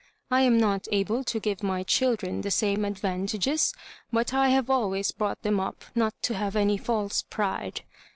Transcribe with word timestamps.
I 0.31 0.41
am 0.41 0.57
not 0.59 0.87
able 0.91 1.23
to 1.25 1.39
give 1.39 1.61
my 1.61 1.83
children 1.83 2.41
the 2.41 2.49
same 2.49 2.79
advan 2.79 3.27
tages, 3.27 3.71
but 4.11 4.33
I 4.33 4.49
have 4.49 4.67
always 4.67 5.11
brought 5.11 5.43
them 5.43 5.59
up 5.59 5.83
not 5.93 6.15
to 6.23 6.33
have 6.33 6.55
any 6.55 6.77
false 6.79 7.21
pride. 7.21 7.81